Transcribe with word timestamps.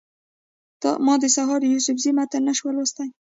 ما 1.05 1.13
د 1.21 1.23
سحر 1.35 1.61
یوسفزي 1.73 2.11
متن 2.17 2.41
نه 2.47 2.53
شو 2.57 2.67
لوستلی. 2.75 3.09